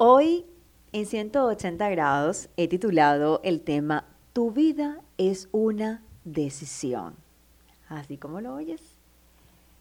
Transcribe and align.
Hoy 0.00 0.46
en 0.92 1.06
180 1.06 1.88
grados 1.88 2.50
he 2.56 2.68
titulado 2.68 3.40
el 3.42 3.62
tema 3.62 4.06
Tu 4.32 4.52
vida 4.52 5.02
es 5.16 5.48
una 5.50 6.04
decisión. 6.22 7.16
Así 7.88 8.16
como 8.16 8.40
lo 8.40 8.54
oyes. 8.54 8.80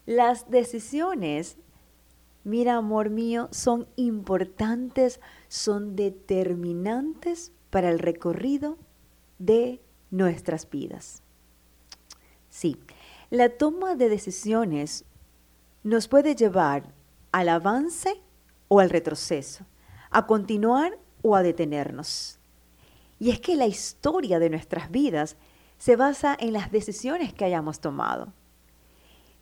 Las 0.07 0.49
decisiones, 0.49 1.57
mira 2.43 2.77
amor 2.77 3.11
mío, 3.11 3.47
son 3.51 3.87
importantes, 3.95 5.19
son 5.49 5.95
determinantes 5.95 7.51
para 7.69 7.91
el 7.91 7.99
recorrido 7.99 8.79
de 9.37 9.83
nuestras 10.09 10.67
vidas. 10.67 11.21
Sí, 12.49 12.75
la 13.29 13.49
toma 13.49 13.93
de 13.93 14.09
decisiones 14.09 15.05
nos 15.83 16.07
puede 16.07 16.33
llevar 16.33 16.91
al 17.31 17.49
avance 17.49 18.19
o 18.67 18.79
al 18.79 18.89
retroceso, 18.89 19.63
a 20.09 20.25
continuar 20.25 20.97
o 21.21 21.35
a 21.35 21.43
detenernos. 21.43 22.39
Y 23.19 23.31
es 23.31 23.39
que 23.39 23.55
la 23.55 23.65
historia 23.65 24.39
de 24.39 24.49
nuestras 24.49 24.91
vidas 24.91 25.37
se 25.77 25.95
basa 25.95 26.35
en 26.39 26.53
las 26.53 26.71
decisiones 26.71 27.33
que 27.33 27.45
hayamos 27.45 27.79
tomado. 27.79 28.33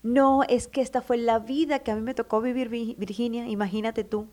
No 0.03 0.43
es 0.43 0.67
que 0.67 0.81
esta 0.81 1.01
fue 1.01 1.17
la 1.17 1.39
vida 1.39 1.79
que 1.79 1.91
a 1.91 1.95
mí 1.95 2.01
me 2.01 2.13
tocó 2.13 2.41
vivir, 2.41 2.69
Virginia, 2.69 3.47
imagínate 3.47 4.03
tú. 4.03 4.27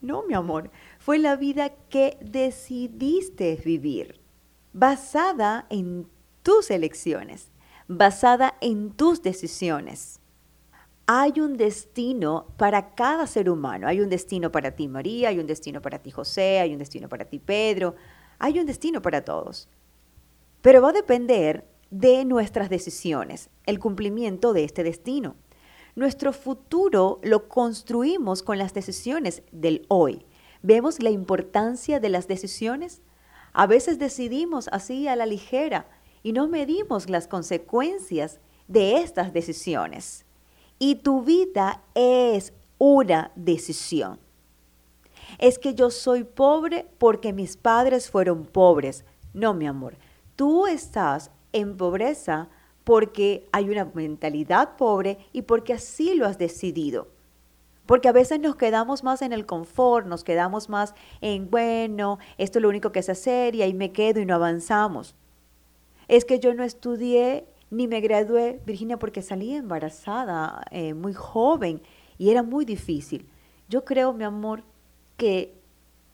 No, 0.00 0.22
mi 0.22 0.34
amor, 0.34 0.70
fue 0.98 1.18
la 1.18 1.36
vida 1.36 1.70
que 1.90 2.16
decidiste 2.20 3.60
vivir, 3.64 4.20
basada 4.72 5.66
en 5.70 6.08
tus 6.42 6.70
elecciones, 6.70 7.50
basada 7.88 8.54
en 8.60 8.92
tus 8.92 9.22
decisiones 9.22 10.20
hay 11.10 11.40
un 11.40 11.56
destino 11.56 12.48
para 12.58 12.94
cada 12.94 13.26
ser 13.26 13.48
humano. 13.48 13.88
Hay 13.88 14.02
un 14.02 14.10
destino 14.10 14.52
para 14.52 14.72
ti, 14.72 14.88
María, 14.88 15.30
hay 15.30 15.38
un 15.38 15.46
destino 15.46 15.80
para 15.80 16.00
ti, 16.00 16.10
José, 16.10 16.60
hay 16.60 16.74
un 16.74 16.78
destino 16.78 17.08
para 17.08 17.24
ti, 17.24 17.38
Pedro. 17.38 17.94
Hay 18.38 18.58
un 18.60 18.66
destino 18.66 19.00
para 19.00 19.24
todos. 19.24 19.70
Pero 20.60 20.82
va 20.82 20.90
a 20.90 20.92
depender 20.92 21.66
de 21.90 22.26
nuestras 22.26 22.68
decisiones, 22.68 23.48
el 23.64 23.78
cumplimiento 23.78 24.52
de 24.52 24.64
este 24.64 24.84
destino. 24.84 25.36
Nuestro 25.96 26.34
futuro 26.34 27.20
lo 27.22 27.48
construimos 27.48 28.42
con 28.42 28.58
las 28.58 28.74
decisiones 28.74 29.42
del 29.50 29.86
hoy. 29.88 30.26
¿Vemos 30.62 31.02
la 31.02 31.08
importancia 31.08 32.00
de 32.00 32.10
las 32.10 32.28
decisiones? 32.28 33.00
A 33.54 33.66
veces 33.66 33.98
decidimos 33.98 34.68
así 34.72 35.08
a 35.08 35.16
la 35.16 35.24
ligera 35.24 35.88
y 36.22 36.34
no 36.34 36.48
medimos 36.48 37.08
las 37.08 37.28
consecuencias 37.28 38.40
de 38.66 38.98
estas 38.98 39.32
decisiones. 39.32 40.26
Y 40.78 40.96
tu 40.96 41.22
vida 41.22 41.82
es 41.94 42.52
una 42.78 43.32
decisión. 43.34 44.18
Es 45.38 45.58
que 45.58 45.74
yo 45.74 45.90
soy 45.90 46.24
pobre 46.24 46.86
porque 46.98 47.32
mis 47.32 47.56
padres 47.56 48.10
fueron 48.10 48.44
pobres. 48.44 49.04
No, 49.34 49.54
mi 49.54 49.66
amor, 49.66 49.96
tú 50.36 50.66
estás 50.66 51.30
en 51.52 51.76
pobreza 51.76 52.48
porque 52.84 53.46
hay 53.52 53.68
una 53.68 53.84
mentalidad 53.84 54.76
pobre 54.76 55.18
y 55.32 55.42
porque 55.42 55.74
así 55.74 56.14
lo 56.14 56.26
has 56.26 56.38
decidido. 56.38 57.08
Porque 57.84 58.08
a 58.08 58.12
veces 58.12 58.40
nos 58.40 58.56
quedamos 58.56 59.02
más 59.02 59.22
en 59.22 59.32
el 59.32 59.46
confort, 59.46 60.06
nos 60.06 60.24
quedamos 60.24 60.68
más 60.68 60.94
en, 61.20 61.50
bueno, 61.50 62.18
esto 62.36 62.58
es 62.58 62.62
lo 62.62 62.68
único 62.68 62.92
que 62.92 63.02
sé 63.02 63.12
hacer 63.12 63.54
y 63.54 63.62
ahí 63.62 63.74
me 63.74 63.92
quedo 63.92 64.20
y 64.20 64.26
no 64.26 64.34
avanzamos. 64.34 65.14
Es 66.06 66.24
que 66.24 66.38
yo 66.38 66.54
no 66.54 66.64
estudié 66.64 67.46
ni 67.70 67.86
me 67.86 68.00
gradué, 68.00 68.60
Virginia, 68.64 68.98
porque 68.98 69.22
salí 69.22 69.54
embarazada 69.54 70.64
eh, 70.70 70.94
muy 70.94 71.12
joven 71.12 71.82
y 72.16 72.30
era 72.30 72.42
muy 72.42 72.64
difícil. 72.64 73.28
Yo 73.68 73.84
creo, 73.84 74.12
mi 74.12 74.24
amor, 74.24 74.62
que 75.16 75.54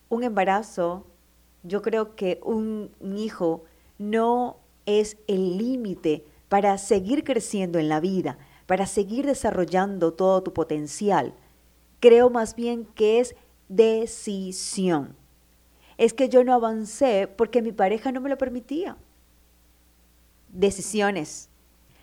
un 0.09 0.25
embarazo, 0.25 1.07
yo 1.63 1.83
creo 1.83 2.17
que 2.17 2.41
un, 2.43 2.91
un 3.01 3.17
hijo 3.17 3.65
no 3.99 4.57
es 4.87 5.17
el 5.29 5.57
límite 5.57 6.25
para 6.49 6.77
seguir 6.79 7.25
creciendo 7.25 7.79
en 7.79 7.89
la 7.89 8.01
vida, 8.01 8.39
para 8.67 8.87
seguir 8.87 9.27
desarrollando 9.27 10.13
todo 10.13 10.43
tu 10.43 10.53
potencial. 10.53 11.35
Creo 12.01 12.31
más 12.31 12.57
bien 12.57 12.87
que 12.95 13.21
es 13.21 13.37
decisión. 13.69 15.17
Es 15.97 16.13
que 16.13 16.29
yo 16.29 16.43
no 16.43 16.53
avancé 16.53 17.29
porque 17.29 17.63
mi 17.63 17.73
pareja 17.73 18.11
no 18.11 18.21
me 18.21 18.29
lo 18.29 18.37
permitía 18.37 18.97
decisiones. 20.55 21.51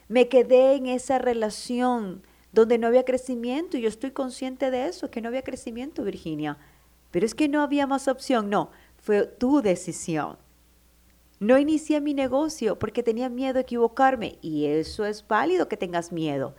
Me 0.08 0.28
quedé 0.28 0.76
en 0.76 0.86
esa 0.86 1.18
relación 1.18 2.22
donde 2.52 2.78
no 2.78 2.88
había 2.88 3.06
crecimiento 3.06 3.78
y 3.78 3.82
yo 3.82 3.88
estoy 3.88 4.12
consciente 4.12 4.70
de 4.70 4.88
eso, 4.88 5.10
que 5.10 5.22
no 5.22 5.30
había 5.30 5.42
crecimiento, 5.42 6.04
Virginia. 6.04 6.58
Pero 7.10 7.26
es 7.26 7.34
que 7.34 7.48
no 7.48 7.62
había 7.62 7.88
más 7.88 8.08
opción, 8.08 8.50
no, 8.50 8.72
fue 8.98 9.26
tu 9.26 9.62
decisión. 9.62 10.38
No 11.40 11.58
inicié 11.58 12.02
mi 12.02 12.14
negocio 12.14 12.78
porque 12.78 13.04
tenía 13.04 13.30
miedo 13.30 13.58
a 13.58 13.62
equivocarme 13.62 14.38
y 14.42 14.66
eso 14.66 15.06
es 15.06 15.26
válido 15.28 15.68
que 15.68 15.78
tengas 15.78 16.12
miedo. 16.12 16.56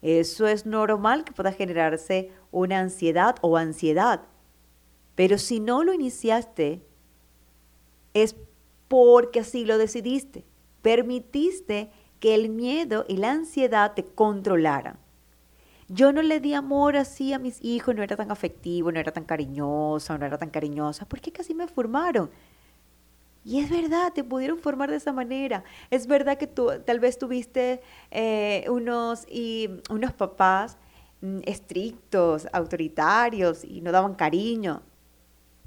Eso 0.00 0.46
es 0.46 0.64
normal 0.64 1.24
que 1.24 1.32
pueda 1.32 1.52
generarse 1.52 2.30
una 2.52 2.78
ansiedad 2.78 3.36
o 3.42 3.56
ansiedad. 3.56 4.22
Pero 5.16 5.36
si 5.36 5.58
no 5.58 5.82
lo 5.82 5.92
iniciaste, 5.92 6.86
es 8.14 8.36
porque 8.86 9.40
así 9.40 9.64
lo 9.64 9.76
decidiste 9.76 10.44
permitiste 10.82 11.90
que 12.20 12.34
el 12.34 12.48
miedo 12.48 13.04
y 13.08 13.16
la 13.16 13.30
ansiedad 13.30 13.94
te 13.94 14.04
controlaran. 14.04 14.98
Yo 15.88 16.12
no 16.12 16.20
le 16.20 16.40
di 16.40 16.52
amor 16.52 16.96
así 16.96 17.32
a 17.32 17.38
mis 17.38 17.64
hijos, 17.64 17.94
no 17.94 18.02
era 18.02 18.16
tan 18.16 18.30
afectivo, 18.30 18.92
no 18.92 19.00
era 19.00 19.10
tan 19.10 19.24
cariñosa, 19.24 20.18
no 20.18 20.26
era 20.26 20.36
tan 20.36 20.50
cariñosa, 20.50 21.06
porque 21.06 21.32
casi 21.32 21.54
me 21.54 21.66
formaron. 21.66 22.30
Y 23.42 23.60
es 23.60 23.70
verdad, 23.70 24.12
te 24.12 24.22
pudieron 24.22 24.58
formar 24.58 24.90
de 24.90 24.96
esa 24.96 25.12
manera. 25.12 25.64
Es 25.90 26.06
verdad 26.06 26.36
que 26.36 26.46
tú 26.46 26.70
tal 26.84 27.00
vez 27.00 27.18
tuviste 27.18 27.80
eh, 28.10 28.66
unos, 28.68 29.24
y, 29.30 29.70
unos 29.88 30.12
papás 30.12 30.76
mm, 31.22 31.38
estrictos, 31.44 32.46
autoritarios 32.52 33.64
y 33.64 33.80
no 33.80 33.90
daban 33.90 34.14
cariño. 34.14 34.82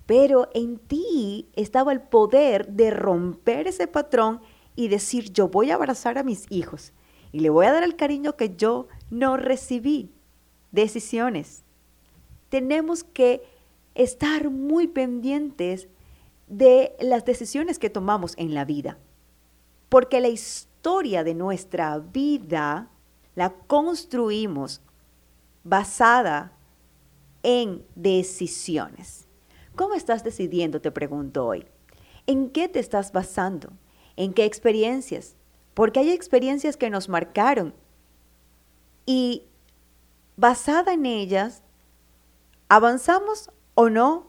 Pero 0.06 0.50
en 0.54 0.78
ti 0.78 1.50
estaba 1.56 1.92
el 1.92 2.02
poder 2.02 2.68
de 2.68 2.92
romper 2.92 3.68
ese 3.68 3.88
patrón 3.88 4.42
y 4.76 4.88
decir, 4.88 5.32
yo 5.32 5.48
voy 5.48 5.72
a 5.72 5.76
abrazar 5.76 6.18
a 6.18 6.24
mis 6.24 6.46
hijos 6.50 6.94
y 7.32 7.40
le 7.40 7.50
voy 7.50 7.66
a 7.66 7.74
dar 7.74 7.84
el 7.84 7.96
cariño 7.96 8.36
que 8.36 8.56
yo 8.56 8.88
no 9.10 9.38
recibí. 9.38 10.12
Decisiones. 10.72 11.64
Tenemos 12.50 13.04
que 13.04 13.44
estar 13.96 14.50
muy 14.50 14.88
pendientes 14.88 15.88
de 16.48 16.96
las 17.00 17.26
decisiones 17.26 17.80
que 17.80 17.90
tomamos 17.90 18.34
en 18.38 18.54
la 18.54 18.66
vida, 18.66 18.98
porque 19.90 20.20
la 20.20 20.30
historia 20.30 21.24
de 21.24 21.34
nuestra 21.34 21.98
vida 22.00 22.90
la 23.36 23.52
construimos 23.52 24.82
basada 25.64 26.54
en 27.44 27.84
decisiones. 27.96 29.28
¿Cómo 29.76 29.94
estás 29.96 30.24
decidiendo? 30.24 30.82
Te 30.82 30.92
pregunto 30.92 31.46
hoy. 31.46 31.66
¿En 32.28 32.50
qué 32.50 32.68
te 32.68 32.80
estás 32.80 33.12
basando? 33.12 33.72
¿En 34.16 34.34
qué 34.34 34.46
experiencias? 34.46 35.36
Porque 35.74 36.00
hay 36.00 36.12
experiencias 36.12 36.78
que 36.78 36.90
nos 36.90 37.10
marcaron 37.10 37.74
y 39.06 39.44
basada 40.38 40.94
en 40.94 41.06
ellas, 41.06 41.64
avanzamos 42.70 43.50
o 43.76 43.90
no 43.90 44.28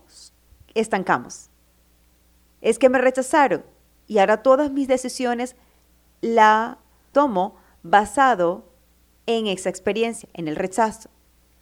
estancamos. 0.74 1.50
Es 2.60 2.78
que 2.78 2.88
me 2.88 2.98
rechazaron 2.98 3.64
y 4.06 4.18
ahora 4.18 4.42
todas 4.42 4.70
mis 4.70 4.88
decisiones 4.88 5.56
la 6.20 6.78
tomo 7.12 7.56
basado 7.82 8.64
en 9.26 9.46
esa 9.46 9.68
experiencia, 9.68 10.28
en 10.34 10.48
el 10.48 10.56
rechazo. 10.56 11.10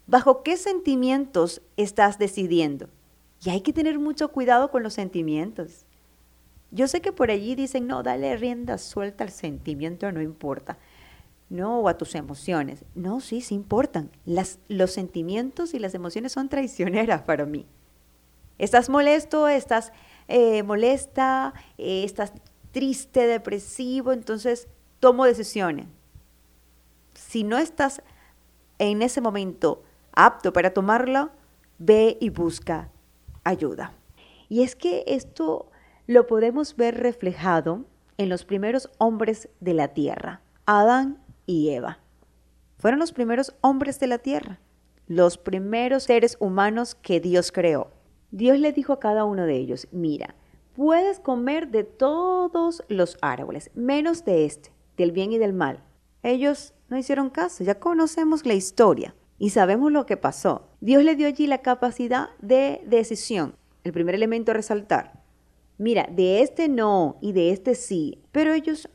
¿Bajo 0.06 0.42
qué 0.42 0.56
sentimientos 0.56 1.62
estás 1.76 2.18
decidiendo? 2.18 2.88
Y 3.44 3.50
hay 3.50 3.60
que 3.60 3.72
tener 3.72 3.98
mucho 3.98 4.30
cuidado 4.32 4.70
con 4.70 4.82
los 4.82 4.94
sentimientos. 4.94 5.86
Yo 6.70 6.86
sé 6.86 7.00
que 7.00 7.12
por 7.12 7.30
allí 7.30 7.54
dicen, 7.54 7.86
no, 7.86 8.02
dale 8.02 8.36
rienda 8.36 8.78
suelta 8.78 9.24
al 9.24 9.30
sentimiento, 9.30 10.10
no 10.12 10.22
importa. 10.22 10.78
No, 11.48 11.80
o 11.80 11.88
a 11.88 11.98
tus 11.98 12.14
emociones. 12.14 12.84
No, 12.94 13.20
sí, 13.20 13.40
sí 13.40 13.56
importan. 13.56 14.10
Las, 14.24 14.60
los 14.68 14.92
sentimientos 14.92 15.74
y 15.74 15.80
las 15.80 15.94
emociones 15.94 16.32
son 16.32 16.48
traicioneras 16.48 17.22
para 17.22 17.44
mí. 17.44 17.66
Estás 18.58 18.88
molesto, 18.88 19.48
estás 19.48 19.92
eh, 20.28 20.62
molesta, 20.62 21.54
eh, 21.78 22.04
estás 22.04 22.32
triste, 22.70 23.26
depresivo, 23.26 24.12
entonces 24.12 24.68
tomo 25.00 25.24
decisiones. 25.24 25.86
Si 27.14 27.42
no 27.42 27.58
estás 27.58 28.02
en 28.78 29.02
ese 29.02 29.20
momento 29.20 29.82
apto 30.12 30.52
para 30.52 30.72
tomarlo, 30.72 31.30
ve 31.78 32.16
y 32.20 32.30
busca 32.30 32.90
ayuda. 33.44 33.92
Y 34.48 34.62
es 34.62 34.76
que 34.76 35.04
esto 35.06 35.69
lo 36.10 36.26
podemos 36.26 36.74
ver 36.74 37.00
reflejado 37.00 37.84
en 38.18 38.28
los 38.28 38.44
primeros 38.44 38.90
hombres 38.98 39.48
de 39.60 39.74
la 39.74 39.94
tierra, 39.94 40.40
Adán 40.66 41.22
y 41.46 41.68
Eva. 41.70 42.00
Fueron 42.78 42.98
los 42.98 43.12
primeros 43.12 43.54
hombres 43.60 44.00
de 44.00 44.08
la 44.08 44.18
tierra, 44.18 44.58
los 45.06 45.38
primeros 45.38 46.02
seres 46.02 46.36
humanos 46.40 46.96
que 46.96 47.20
Dios 47.20 47.52
creó. 47.52 47.92
Dios 48.32 48.58
le 48.58 48.72
dijo 48.72 48.92
a 48.92 48.98
cada 48.98 49.24
uno 49.24 49.46
de 49.46 49.54
ellos, 49.54 49.86
mira, 49.92 50.34
puedes 50.74 51.20
comer 51.20 51.68
de 51.68 51.84
todos 51.84 52.82
los 52.88 53.16
árboles, 53.22 53.70
menos 53.76 54.24
de 54.24 54.46
este, 54.46 54.72
del 54.96 55.12
bien 55.12 55.30
y 55.30 55.38
del 55.38 55.52
mal. 55.52 55.84
Ellos 56.24 56.74
no 56.88 56.98
hicieron 56.98 57.30
caso, 57.30 57.62
ya 57.62 57.78
conocemos 57.78 58.44
la 58.44 58.54
historia 58.54 59.14
y 59.38 59.50
sabemos 59.50 59.92
lo 59.92 60.06
que 60.06 60.16
pasó. 60.16 60.70
Dios 60.80 61.04
le 61.04 61.14
dio 61.14 61.28
allí 61.28 61.46
la 61.46 61.58
capacidad 61.58 62.30
de 62.40 62.82
decisión. 62.84 63.54
El 63.84 63.92
primer 63.92 64.16
elemento 64.16 64.50
a 64.50 64.54
resaltar. 64.54 65.19
Mira, 65.80 66.06
de 66.12 66.42
este 66.42 66.68
no 66.68 67.16
y 67.22 67.32
de 67.32 67.52
este 67.52 67.74
sí, 67.74 68.18
pero 68.32 68.52
ellos 68.52 68.90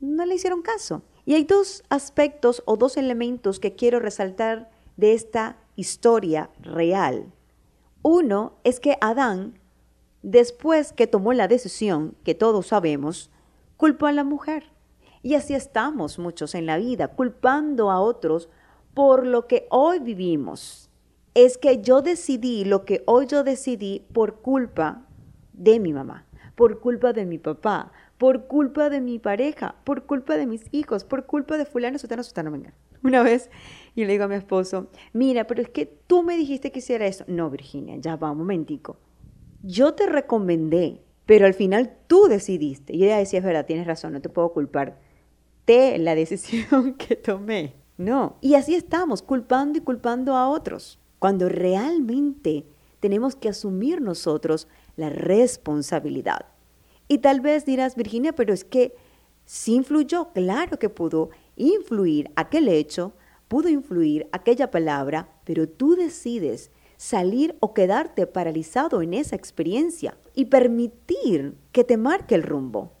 no 0.00 0.26
le 0.26 0.34
hicieron 0.34 0.60
caso. 0.60 1.02
Y 1.24 1.34
hay 1.34 1.44
dos 1.44 1.84
aspectos 1.88 2.64
o 2.66 2.76
dos 2.76 2.96
elementos 2.96 3.60
que 3.60 3.76
quiero 3.76 4.00
resaltar 4.00 4.68
de 4.96 5.12
esta 5.12 5.56
historia 5.76 6.50
real. 6.58 7.32
Uno 8.02 8.54
es 8.64 8.80
que 8.80 8.98
Adán, 9.00 9.60
después 10.22 10.92
que 10.92 11.06
tomó 11.06 11.32
la 11.32 11.46
decisión, 11.46 12.16
que 12.24 12.34
todos 12.34 12.66
sabemos, 12.66 13.30
culpó 13.76 14.06
a 14.06 14.12
la 14.12 14.24
mujer. 14.24 14.72
Y 15.22 15.34
así 15.34 15.54
estamos 15.54 16.18
muchos 16.18 16.56
en 16.56 16.66
la 16.66 16.76
vida, 16.76 17.06
culpando 17.06 17.92
a 17.92 18.00
otros 18.00 18.48
por 18.94 19.24
lo 19.24 19.46
que 19.46 19.68
hoy 19.70 20.00
vivimos. 20.00 20.90
Es 21.34 21.56
que 21.56 21.82
yo 21.82 22.02
decidí 22.02 22.64
lo 22.64 22.84
que 22.84 23.04
hoy 23.06 23.26
yo 23.28 23.44
decidí 23.44 24.04
por 24.12 24.40
culpa 24.40 25.05
de 25.56 25.80
mi 25.80 25.92
mamá, 25.92 26.26
por 26.54 26.80
culpa 26.80 27.12
de 27.12 27.26
mi 27.26 27.38
papá, 27.38 27.92
por 28.18 28.46
culpa 28.46 28.88
de 28.90 29.00
mi 29.00 29.18
pareja, 29.18 29.76
por 29.84 30.04
culpa 30.04 30.36
de 30.36 30.46
mis 30.46 30.64
hijos, 30.72 31.04
por 31.04 31.26
culpa 31.26 31.58
de 31.58 31.66
fulano, 31.66 31.98
sutano, 31.98 32.22
sutano, 32.22 32.50
venga. 32.50 32.72
Una 33.02 33.22
vez 33.22 33.50
y 33.94 34.04
le 34.04 34.12
digo 34.12 34.24
a 34.24 34.28
mi 34.28 34.34
esposo, 34.34 34.88
mira, 35.12 35.46
pero 35.46 35.62
es 35.62 35.68
que 35.68 35.86
tú 35.86 36.22
me 36.22 36.36
dijiste 36.36 36.72
que 36.72 36.80
hiciera 36.80 37.06
eso. 37.06 37.24
No, 37.28 37.50
Virginia, 37.50 37.96
ya 37.96 38.16
va 38.16 38.30
un 38.30 38.38
momentico. 38.38 38.98
Yo 39.62 39.94
te 39.94 40.06
recomendé, 40.06 41.02
pero 41.24 41.46
al 41.46 41.54
final 41.54 41.96
tú 42.06 42.26
decidiste. 42.28 42.94
Y 42.96 43.04
ella 43.04 43.18
decía, 43.18 43.40
es 43.40 43.44
verdad, 43.44 43.66
tienes 43.66 43.86
razón, 43.86 44.12
no 44.12 44.20
te 44.20 44.28
puedo 44.28 44.52
culpar 44.52 44.98
de 45.66 45.98
la 45.98 46.14
decisión 46.14 46.94
que 46.98 47.16
tomé. 47.16 47.74
No. 47.98 48.36
Y 48.40 48.54
así 48.54 48.74
estamos, 48.74 49.22
culpando 49.22 49.78
y 49.78 49.82
culpando 49.82 50.36
a 50.36 50.48
otros, 50.48 50.98
cuando 51.18 51.48
realmente 51.48 52.66
tenemos 53.00 53.36
que 53.36 53.48
asumir 53.48 54.00
nosotros 54.00 54.68
la 54.96 55.10
responsabilidad. 55.10 56.46
Y 57.08 57.18
tal 57.18 57.40
vez 57.40 57.64
dirás, 57.64 57.94
Virginia, 57.94 58.34
pero 58.34 58.52
es 58.52 58.64
que 58.64 58.94
sí 59.44 59.74
influyó, 59.74 60.32
claro 60.32 60.78
que 60.78 60.88
pudo 60.88 61.30
influir 61.56 62.30
aquel 62.34 62.68
hecho, 62.68 63.12
pudo 63.48 63.68
influir 63.68 64.28
aquella 64.32 64.70
palabra, 64.70 65.28
pero 65.44 65.68
tú 65.68 65.94
decides 65.94 66.70
salir 66.96 67.56
o 67.60 67.74
quedarte 67.74 68.26
paralizado 68.26 69.02
en 69.02 69.14
esa 69.14 69.36
experiencia 69.36 70.16
y 70.34 70.46
permitir 70.46 71.56
que 71.72 71.84
te 71.84 71.96
marque 71.96 72.34
el 72.34 72.42
rumbo. 72.42 72.92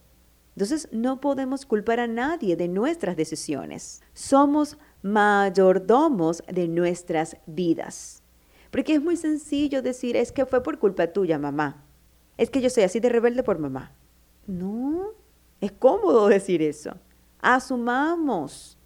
Entonces 0.54 0.88
no 0.92 1.20
podemos 1.20 1.66
culpar 1.66 2.00
a 2.00 2.06
nadie 2.06 2.56
de 2.56 2.68
nuestras 2.68 3.16
decisiones. 3.16 4.02
Somos 4.14 4.78
mayordomos 5.02 6.42
de 6.48 6.68
nuestras 6.68 7.36
vidas. 7.46 8.22
Porque 8.70 8.94
es 8.94 9.02
muy 9.02 9.16
sencillo 9.16 9.82
decir, 9.82 10.16
es 10.16 10.32
que 10.32 10.46
fue 10.46 10.62
por 10.62 10.78
culpa 10.78 11.08
tuya, 11.08 11.38
mamá. 11.38 11.85
Es 12.36 12.50
que 12.50 12.60
yo 12.60 12.70
soy 12.70 12.84
así 12.84 13.00
de 13.00 13.08
rebelde 13.08 13.42
por 13.42 13.58
mamá. 13.58 13.92
No, 14.46 15.12
es 15.60 15.72
cómodo 15.72 16.28
decir 16.28 16.62
eso. 16.62 16.94
Asumamos 17.40 18.76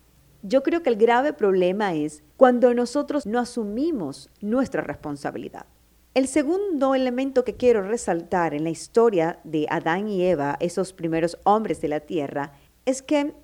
yo 0.42 0.62
creo 0.62 0.82
que 0.82 0.90
el 0.90 0.96
grave 0.96 1.32
problema 1.32 1.94
es 1.94 2.22
cuando 2.36 2.72
nosotros 2.72 3.26
no 3.26 3.38
asumimos 3.38 4.30
nuestra 4.40 4.82
responsabilidad. 4.82 5.66
El 6.14 6.26
segundo 6.26 6.94
elemento 6.94 7.44
que 7.44 7.56
quiero 7.56 7.82
resaltar 7.82 8.54
en 8.54 8.64
la 8.64 8.70
historia 8.70 9.38
de 9.44 9.66
Adán 9.68 10.08
y 10.08 10.24
Eva, 10.24 10.56
esos 10.60 10.92
primeros 10.92 11.38
hombres 11.44 11.80
de 11.80 11.88
la 11.88 12.00
tierra, 12.00 12.52
es 12.86 13.02
que 13.02 13.34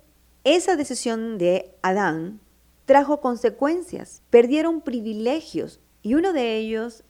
esa 0.43 0.75
decisión 0.75 1.37
de 1.37 1.75
Adán 1.81 2.41
trajo 2.85 3.21
consecuencias, 3.21 4.23
perdieron 4.29 4.81
privilegios 4.81 5.79
y 6.01 6.15
uno 6.15 6.33
de 6.33 6.57
ellos 6.57 7.03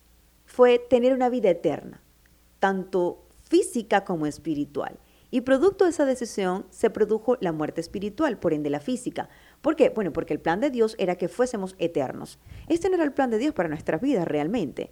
fue 0.46 0.80
tener 0.80 1.14
una 1.14 1.30
vida 1.30 1.50
eterna, 1.50 2.04
tanto 2.60 3.28
física 3.44 4.04
como 4.04 4.26
espiritual. 4.26 5.00
Y 5.30 5.42
producto 5.42 5.84
de 5.84 5.90
esa 5.90 6.06
decisión 6.06 6.66
se 6.70 6.90
produjo 6.90 7.38
la 7.42 7.52
muerte 7.52 7.82
espiritual, 7.82 8.40
por 8.40 8.54
ende 8.54 8.70
la 8.70 8.80
física. 8.80 9.30
¿Por 9.62 9.76
qué? 9.76 9.90
Bueno, 9.90 10.14
porque 10.14 10.34
el 10.34 10.40
plan 10.40 10.62
de 10.62 10.70
Dios 10.70 10.96
era 11.00 11.16
que 11.16 11.28
fuésemos 11.28 11.76
eternos. 11.80 12.40
Este 12.70 12.90
no 12.90 12.96
era 12.96 13.04
el 13.04 13.12
plan 13.12 13.30
de 13.30 13.38
Dios 13.38 13.54
para 13.54 13.68
nuestras 13.68 14.02
vidas 14.02 14.28
realmente. 14.28 14.92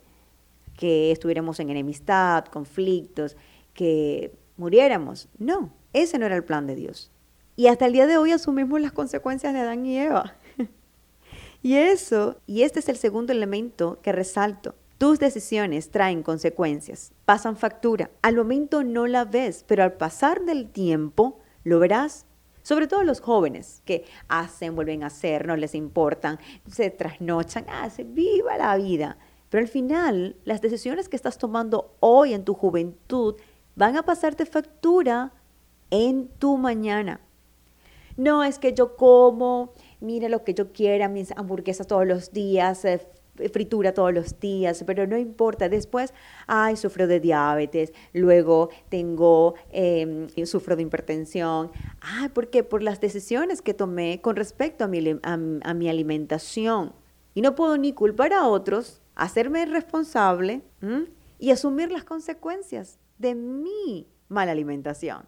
Que 0.76 1.12
estuviéramos 1.12 1.60
en 1.62 1.70
enemistad, 1.70 2.46
conflictos, 2.46 3.38
que 3.74 4.38
muriéramos. 4.58 5.30
No, 5.38 5.74
ese 5.94 6.20
no 6.20 6.26
era 6.26 6.36
el 6.36 6.44
plan 6.44 6.68
de 6.68 6.76
Dios. 6.76 7.12
Y 7.56 7.68
hasta 7.68 7.86
el 7.86 7.94
día 7.94 8.06
de 8.06 8.18
hoy 8.18 8.34
asumimos 8.34 8.82
las 8.82 8.92
consecuencias 8.92 9.54
de 9.54 9.60
Adán 9.60 9.86
y 9.86 9.98
Eva. 9.98 10.36
y 11.64 11.76
eso, 11.76 12.42
y 12.46 12.64
este 12.64 12.80
es 12.80 12.90
el 12.90 12.98
segundo 12.98 13.32
elemento 13.32 14.00
que 14.02 14.12
resalto. 14.12 14.76
Tus 14.98 15.20
decisiones 15.20 15.92
traen 15.92 16.24
consecuencias, 16.24 17.12
pasan 17.26 17.58
factura. 17.58 18.12
Al 18.22 18.36
momento 18.36 18.84
no 18.84 19.08
la 19.08 19.26
ves, 19.26 19.66
pero 19.68 19.84
al 19.84 19.94
pasar 19.94 20.46
del 20.46 20.70
tiempo 20.70 21.40
lo 21.64 21.80
verás 21.80 22.26
sobre 22.66 22.88
todo 22.88 23.04
los 23.04 23.22
jóvenes 23.22 23.84
que 23.86 24.06
hacen, 24.28 24.76
vuelven 24.76 25.04
a 25.04 25.08
hacer, 25.08 25.46
no 25.46 25.56
les 25.56 25.76
importan, 25.76 26.40
se 26.68 26.90
trasnochan, 26.90 27.70
hacen, 27.70 28.16
viva 28.16 28.58
la 28.58 28.76
vida. 28.76 29.20
Pero 29.50 29.62
al 29.62 29.68
final, 29.68 30.36
las 30.46 30.62
decisiones 30.62 31.08
que 31.08 31.16
estás 31.16 31.38
tomando 31.38 31.96
hoy 32.00 32.34
en 32.34 32.44
tu 32.44 32.56
juventud 32.56 33.36
van 33.76 33.96
a 33.98 34.04
pasarte 34.04 34.48
factura 34.48 35.32
en 35.92 36.28
tu 36.40 36.58
mañana. 36.58 37.22
No 38.18 38.44
es 38.44 38.58
que 38.58 38.74
yo 38.74 38.96
como, 38.96 39.74
mire 40.00 40.28
lo 40.28 40.44
que 40.44 40.56
yo 40.56 40.74
quiera, 40.74 41.08
mis 41.08 41.34
hamburguesas 41.38 41.86
todos 41.86 42.08
los 42.08 42.32
días, 42.32 42.84
eh, 42.86 43.08
fritura 43.52 43.94
todos 43.94 44.14
los 44.14 44.40
días, 44.40 44.84
pero 44.86 45.08
no 45.08 45.18
importa. 45.18 45.70
Después, 45.70 46.14
ay, 46.48 46.76
sufro 46.76 47.08
de 47.08 47.20
diabetes, 47.20 47.94
luego 48.14 48.70
tengo, 48.90 49.56
em, 49.72 50.28
sufro 50.46 50.76
de 50.76 50.84
hipertensión. 50.84 51.72
Ay, 52.02 52.30
¿por 52.30 52.50
qué? 52.50 52.64
Por 52.64 52.84
las 52.84 53.02
decisiones 53.02 53.62
que 53.62 53.74
tomé 53.74 54.22
con 54.22 54.36
respecto 54.36 54.84
a 54.84 54.88
mi, 54.88 55.20
a, 55.24 55.74
mi 55.74 55.90
alimentación. 55.90 56.94
Y 57.34 57.42
no 57.42 57.56
puedo 57.56 57.78
ni 57.78 57.94
culpar 57.94 58.34
a 58.34 58.48
otros, 58.48 59.02
hacerme 59.16 59.66
responsable 59.66 60.62
y 61.38 61.52
asumir 61.52 61.92
las 61.92 62.04
consecuencias 62.04 62.98
de 63.18 63.36
mi 63.36 64.08
mala 64.30 64.51
alimentación. 64.51 65.25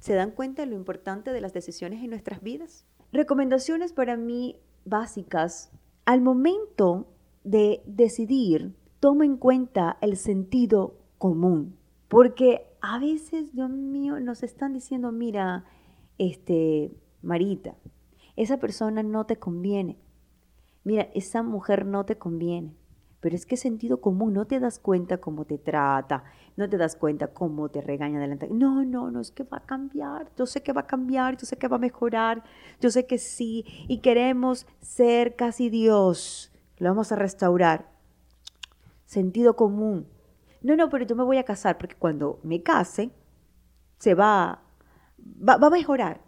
¿Se 0.00 0.14
dan 0.14 0.30
cuenta 0.30 0.62
de 0.62 0.66
lo 0.68 0.76
importante 0.76 1.32
de 1.32 1.40
las 1.40 1.52
decisiones 1.52 2.02
en 2.02 2.10
nuestras 2.10 2.42
vidas? 2.42 2.84
Recomendaciones 3.12 3.92
para 3.92 4.16
mí 4.16 4.56
básicas. 4.84 5.70
Al 6.04 6.20
momento 6.20 7.06
de 7.46 7.80
decidir, 7.86 8.74
toma 8.98 9.24
en 9.24 9.36
cuenta 9.36 9.98
el 10.00 10.16
sentido 10.16 10.98
común. 11.16 11.76
Porque 12.08 12.66
a 12.80 12.98
veces, 12.98 13.52
Dios 13.52 13.70
mío, 13.70 14.18
nos 14.20 14.42
están 14.42 14.72
diciendo, 14.74 15.12
mira, 15.12 15.64
este, 16.18 16.92
Marita, 17.22 17.76
esa 18.34 18.58
persona 18.58 19.02
no 19.04 19.26
te 19.26 19.36
conviene. 19.36 19.96
Mira, 20.82 21.08
esa 21.14 21.42
mujer 21.44 21.86
no 21.86 22.04
te 22.04 22.18
conviene. 22.18 22.74
Pero 23.20 23.36
es 23.36 23.46
que 23.46 23.56
sentido 23.56 24.00
común, 24.00 24.34
no 24.34 24.46
te 24.46 24.60
das 24.60 24.78
cuenta 24.78 25.18
cómo 25.18 25.44
te 25.44 25.56
trata, 25.56 26.24
no 26.56 26.68
te 26.68 26.76
das 26.76 26.96
cuenta 26.96 27.28
cómo 27.28 27.68
te 27.68 27.80
regaña 27.80 28.20
delante. 28.20 28.48
No, 28.48 28.84
no, 28.84 29.10
no, 29.10 29.20
es 29.20 29.30
que 29.30 29.44
va 29.44 29.58
a 29.58 29.66
cambiar, 29.66 30.30
yo 30.36 30.46
sé 30.46 30.62
que 30.62 30.72
va 30.72 30.82
a 30.82 30.86
cambiar, 30.86 31.36
yo 31.36 31.46
sé 31.46 31.56
que 31.56 31.68
va 31.68 31.76
a 31.76 31.80
mejorar, 31.80 32.42
yo 32.80 32.90
sé 32.90 33.06
que 33.06 33.18
sí, 33.18 33.64
y 33.88 33.98
queremos 33.98 34.66
ser 34.80 35.34
casi 35.34 35.70
Dios 35.70 36.52
lo 36.78 36.88
vamos 36.88 37.12
a 37.12 37.16
restaurar. 37.16 37.86
Sentido 39.04 39.56
común. 39.56 40.08
No, 40.62 40.76
no, 40.76 40.90
pero 40.90 41.04
yo 41.04 41.16
me 41.16 41.24
voy 41.24 41.38
a 41.38 41.44
casar 41.44 41.78
porque 41.78 41.94
cuando 41.94 42.40
me 42.42 42.62
case, 42.62 43.12
se 43.98 44.14
va, 44.14 44.62
va, 45.18 45.54
a 45.54 45.70
mejorar, 45.70 46.20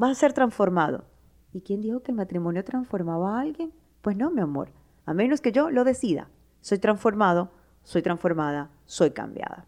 va 0.00 0.10
a 0.10 0.14
ser 0.14 0.32
transformado. 0.32 1.04
¿Y 1.52 1.62
quién 1.62 1.80
dijo 1.80 2.02
que 2.02 2.12
el 2.12 2.16
matrimonio 2.16 2.64
transformaba 2.64 3.36
a 3.36 3.40
alguien? 3.40 3.72
Pues 4.02 4.16
no, 4.16 4.30
mi 4.30 4.40
amor, 4.40 4.72
a 5.04 5.14
menos 5.14 5.40
que 5.40 5.52
yo 5.52 5.70
lo 5.70 5.84
decida. 5.84 6.28
Soy 6.60 6.78
transformado, 6.78 7.50
soy 7.82 8.02
transformada, 8.02 8.70
soy 8.84 9.10
cambiada. 9.10 9.66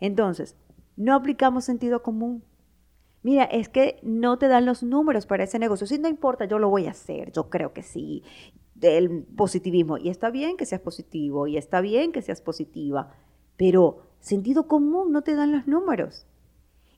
Entonces, 0.00 0.56
no 0.96 1.14
aplicamos 1.14 1.64
sentido 1.64 2.02
común. 2.02 2.42
Mira, 3.22 3.44
es 3.44 3.68
que 3.68 4.00
no 4.02 4.38
te 4.38 4.48
dan 4.48 4.64
los 4.64 4.82
números 4.82 5.26
para 5.26 5.44
ese 5.44 5.58
negocio. 5.58 5.86
Si 5.86 5.98
no 5.98 6.08
importa, 6.08 6.46
yo 6.46 6.58
lo 6.58 6.70
voy 6.70 6.86
a 6.86 6.92
hacer, 6.92 7.32
yo 7.32 7.50
creo 7.50 7.72
que 7.72 7.82
sí 7.82 8.24
del 8.80 9.24
positivismo. 9.36 9.98
Y 9.98 10.08
está 10.08 10.30
bien 10.30 10.56
que 10.56 10.66
seas 10.66 10.80
positivo 10.80 11.46
y 11.46 11.56
está 11.56 11.80
bien 11.80 12.12
que 12.12 12.22
seas 12.22 12.40
positiva, 12.40 13.12
pero 13.56 14.02
sentido 14.20 14.66
común 14.66 15.12
no 15.12 15.22
te 15.22 15.34
dan 15.34 15.52
los 15.52 15.66
números. 15.66 16.26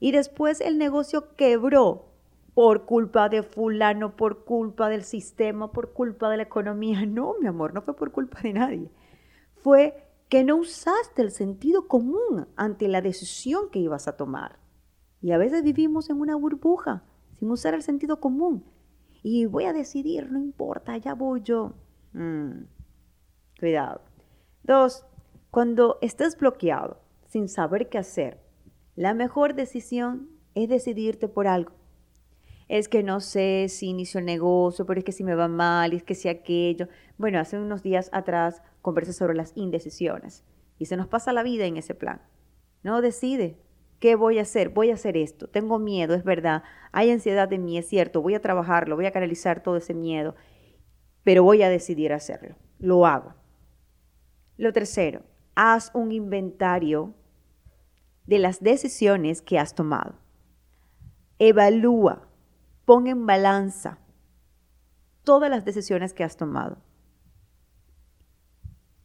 Y 0.00 0.12
después 0.12 0.60
el 0.60 0.78
negocio 0.78 1.34
quebró 1.36 2.06
por 2.54 2.84
culpa 2.84 3.28
de 3.28 3.42
fulano, 3.42 4.16
por 4.16 4.44
culpa 4.44 4.88
del 4.88 5.04
sistema, 5.04 5.72
por 5.72 5.92
culpa 5.92 6.30
de 6.30 6.38
la 6.38 6.42
economía. 6.44 7.04
No, 7.06 7.34
mi 7.40 7.46
amor, 7.46 7.74
no 7.74 7.82
fue 7.82 7.96
por 7.96 8.12
culpa 8.12 8.40
de 8.42 8.52
nadie. 8.52 8.90
Fue 9.56 10.08
que 10.28 10.44
no 10.44 10.56
usaste 10.56 11.22
el 11.22 11.30
sentido 11.30 11.88
común 11.88 12.48
ante 12.56 12.88
la 12.88 13.00
decisión 13.00 13.70
que 13.70 13.78
ibas 13.78 14.08
a 14.08 14.16
tomar. 14.16 14.58
Y 15.20 15.32
a 15.32 15.38
veces 15.38 15.62
vivimos 15.62 16.10
en 16.10 16.20
una 16.20 16.36
burbuja 16.36 17.04
sin 17.38 17.50
usar 17.50 17.74
el 17.74 17.82
sentido 17.82 18.18
común. 18.18 18.64
Y 19.22 19.46
voy 19.46 19.64
a 19.64 19.72
decidir, 19.72 20.30
no 20.30 20.38
importa, 20.38 20.96
ya 20.96 21.14
voy 21.14 21.42
yo. 21.42 21.74
Mm, 22.12 22.64
cuidado. 23.58 24.02
Dos, 24.64 25.06
cuando 25.50 25.98
estés 26.00 26.36
bloqueado, 26.36 27.00
sin 27.28 27.48
saber 27.48 27.88
qué 27.88 27.98
hacer, 27.98 28.40
la 28.96 29.14
mejor 29.14 29.54
decisión 29.54 30.28
es 30.54 30.68
decidirte 30.68 31.28
por 31.28 31.46
algo. 31.46 31.72
Es 32.68 32.88
que 32.88 33.02
no 33.02 33.20
sé 33.20 33.66
si 33.68 33.88
inicio 33.88 34.18
el 34.20 34.26
negocio, 34.26 34.86
pero 34.86 34.98
es 34.98 35.04
que 35.04 35.12
si 35.12 35.24
me 35.24 35.34
va 35.34 35.48
mal, 35.48 35.92
es 35.92 36.02
que 36.02 36.14
si 36.14 36.28
aquello. 36.28 36.88
Bueno, 37.18 37.38
hace 37.38 37.58
unos 37.58 37.82
días 37.82 38.08
atrás 38.12 38.62
conversé 38.80 39.12
sobre 39.12 39.34
las 39.34 39.56
indecisiones 39.56 40.44
y 40.78 40.86
se 40.86 40.96
nos 40.96 41.06
pasa 41.06 41.32
la 41.32 41.42
vida 41.42 41.66
en 41.66 41.76
ese 41.76 41.94
plan. 41.94 42.22
No 42.82 43.02
decide, 43.02 43.58
¿qué 44.02 44.16
voy 44.16 44.40
a 44.40 44.42
hacer? 44.42 44.70
Voy 44.70 44.90
a 44.90 44.94
hacer 44.94 45.16
esto, 45.16 45.46
tengo 45.48 45.78
miedo, 45.78 46.14
es 46.14 46.24
verdad, 46.24 46.64
hay 46.90 47.12
ansiedad 47.12 47.50
en 47.52 47.64
mí, 47.64 47.78
es 47.78 47.86
cierto, 47.86 48.20
voy 48.20 48.34
a 48.34 48.42
trabajarlo, 48.42 48.96
voy 48.96 49.06
a 49.06 49.12
canalizar 49.12 49.62
todo 49.62 49.76
ese 49.76 49.94
miedo, 49.94 50.34
pero 51.22 51.44
voy 51.44 51.62
a 51.62 51.68
decidir 51.68 52.12
hacerlo, 52.12 52.56
lo 52.80 53.06
hago. 53.06 53.34
Lo 54.56 54.72
tercero, 54.72 55.22
haz 55.54 55.92
un 55.94 56.10
inventario 56.10 57.14
de 58.26 58.40
las 58.40 58.60
decisiones 58.60 59.40
que 59.40 59.60
has 59.60 59.76
tomado. 59.76 60.16
Evalúa, 61.38 62.28
pon 62.84 63.06
en 63.06 63.24
balanza 63.24 64.00
todas 65.22 65.48
las 65.48 65.64
decisiones 65.64 66.12
que 66.12 66.24
has 66.24 66.36
tomado. 66.36 66.78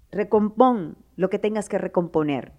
Recompón 0.09 0.97
lo 1.15 1.29
que 1.29 1.37
tengas 1.37 1.69
que 1.69 1.77
recomponer. 1.77 2.53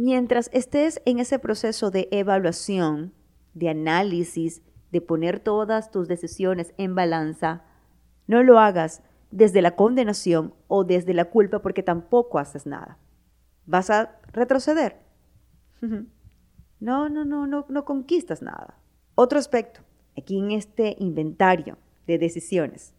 Mientras 0.00 0.48
estés 0.52 1.02
en 1.06 1.18
ese 1.18 1.40
proceso 1.40 1.90
de 1.90 2.06
evaluación, 2.12 3.12
de 3.54 3.68
análisis, 3.68 4.62
de 4.92 5.00
poner 5.00 5.40
todas 5.40 5.90
tus 5.90 6.06
decisiones 6.06 6.72
en 6.78 6.94
balanza, 6.94 7.64
no 8.28 8.44
lo 8.44 8.60
hagas 8.60 9.02
desde 9.32 9.60
la 9.60 9.74
condenación 9.74 10.54
o 10.68 10.84
desde 10.84 11.14
la 11.14 11.24
culpa 11.24 11.62
porque 11.62 11.82
tampoco 11.82 12.38
haces 12.38 12.64
nada. 12.64 12.96
¿Vas 13.66 13.90
a 13.90 14.20
retroceder? 14.32 15.00
No, 16.80 17.08
no, 17.08 17.24
no, 17.24 17.48
no, 17.48 17.66
no 17.68 17.84
conquistas 17.84 18.40
nada. 18.40 18.78
Otro 19.16 19.40
aspecto, 19.40 19.80
aquí 20.16 20.38
en 20.38 20.52
este 20.52 20.94
inventario 21.00 21.76
de 22.06 22.18
decisiones, 22.18 22.94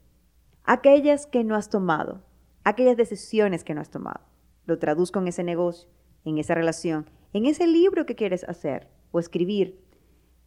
aquellas 0.66 1.26
que 1.28 1.46
no 1.46 1.56
has 1.56 1.70
tomado, 1.70 2.22
aquellas 2.66 2.98
decisiones 2.98 3.64
que 3.64 3.74
no 3.74 3.80
has 3.80 3.90
tomado. 3.90 4.20
Lo 4.66 4.80
traduzco 4.80 5.20
en 5.20 5.30
ese 5.30 5.46
negocio, 5.46 5.88
en 6.26 6.38
esa 6.38 6.56
relación, 6.56 7.10
en 7.34 7.46
ese 7.46 7.68
libro 7.68 8.06
que 8.06 8.16
quieres 8.16 8.44
hacer 8.44 8.88
o 9.12 9.20
escribir, 9.20 9.80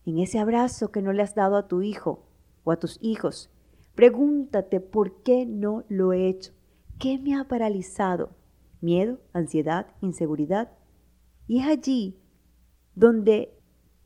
en 0.04 0.18
ese 0.18 0.38
abrazo 0.38 0.90
que 0.90 1.02
no 1.02 1.12
le 1.12 1.22
has 1.22 1.34
dado 1.34 1.56
a 1.56 1.68
tu 1.68 1.82
hijo 1.82 2.26
o 2.64 2.72
a 2.72 2.76
tus 2.76 2.98
hijos, 3.00 3.52
Pregúntate 3.94 4.80
por 4.80 5.22
qué 5.22 5.44
no 5.44 5.84
lo 5.88 6.12
he 6.12 6.28
hecho. 6.28 6.52
¿Qué 6.98 7.18
me 7.18 7.34
ha 7.34 7.44
paralizado? 7.44 8.30
¿Miedo, 8.80 9.20
ansiedad, 9.32 9.86
inseguridad? 10.00 10.72
Y 11.46 11.60
es 11.60 11.66
allí 11.66 12.18
donde 12.94 13.54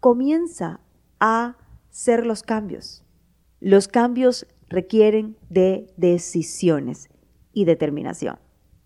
comienza 0.00 0.80
a 1.20 1.56
ser 1.90 2.26
los 2.26 2.42
cambios. 2.42 3.04
Los 3.60 3.88
cambios 3.88 4.46
requieren 4.68 5.36
de 5.48 5.92
decisiones 5.96 7.08
y 7.52 7.64
determinación. 7.64 8.38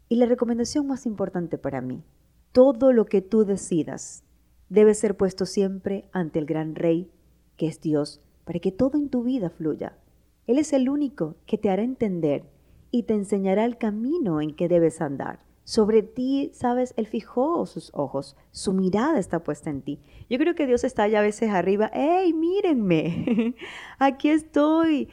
Y 0.09 0.17
la 0.17 0.27
recomendación 0.27 0.87
más 0.87 1.07
importante 1.07 1.57
para 1.57 1.81
mí, 1.81 2.05
todo 2.53 2.93
lo 2.93 3.07
que 3.07 3.23
tú 3.23 3.45
decidas 3.45 4.25
debe 4.69 4.95
ser 4.95 5.17
puesto 5.17 5.47
siempre 5.47 6.09
ante 6.13 6.39
el 6.39 6.47
gran 6.47 6.75
Rey, 6.75 7.11
que 7.57 7.67
es 7.67 7.81
Dios, 7.81 8.21
para 8.45 8.59
que 8.59 8.73
todo 8.73 8.99
en 8.99 9.09
tu 9.09 9.23
vida 9.23 9.51
fluya 9.51 9.97
él 10.51 10.59
es 10.59 10.73
el 10.73 10.89
único 10.89 11.37
que 11.47 11.59
te 11.59 11.71
hará 11.71 11.85
entender 11.85 12.43
y 12.91 13.05
te 13.05 13.15
enseñará 13.15 13.65
el 13.65 13.79
camino 13.79 14.41
en 14.41 14.53
que 14.53 14.67
debes 14.67 15.01
andar. 15.01 15.39
Sobre 15.63 16.03
ti, 16.03 16.51
sabes, 16.53 16.93
Él 16.97 17.07
fijó 17.07 17.65
sus 17.67 17.93
ojos, 17.95 18.37
su 18.51 18.73
mirada 18.73 19.21
está 19.21 19.45
puesta 19.45 19.71
en 19.71 19.83
ti. 19.83 20.01
Yo 20.29 20.39
creo 20.39 20.57
que 20.57 20.67
Dios 20.67 20.83
está 20.83 21.07
ya 21.07 21.21
a 21.21 21.23
veces 21.23 21.51
arriba, 21.51 21.89
¡hey, 21.95 22.33
mírenme! 22.33 23.55
Aquí 24.01 24.31
estoy, 24.31 25.09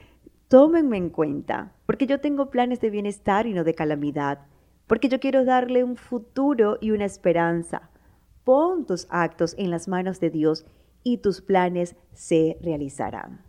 tómenme 0.48 0.98
en 0.98 1.12
cuenta, 1.12 1.76
porque 1.86 2.08
yo 2.08 2.20
tengo 2.20 2.50
planes 2.50 2.82
de 2.82 2.90
bienestar 2.90 3.46
y 3.46 3.54
no 3.54 3.64
de 3.64 3.76
calamidad, 3.76 4.40
porque 4.88 5.10
yo 5.10 5.20
quiero 5.20 5.46
darle 5.46 5.84
un 5.84 5.96
futuro 5.96 6.78
y 6.82 6.92
una 6.92 7.06
esperanza. 7.06 7.90
Pon 8.44 8.86
tus 8.86 9.08
actos 9.10 9.54
en 9.58 9.70
las 9.70 9.88
manos 9.88 10.20
de 10.20 10.30
Dios 10.30 10.66
y 11.04 11.18
tus 11.18 11.42
planes 11.42 11.96
se 12.14 12.58
realizarán. 12.62 13.47